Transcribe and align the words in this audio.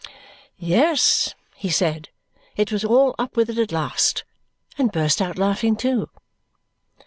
Yes, 0.57 1.35
he 1.53 1.69
said, 1.69 2.09
it 2.55 2.71
was 2.71 2.83
all 2.83 3.13
up 3.19 3.37
with 3.37 3.51
it 3.51 3.59
at 3.59 3.71
last, 3.71 4.23
and 4.75 4.91
burst 4.91 5.21
out 5.21 5.37
laughing 5.37 5.75
too. 5.75 6.09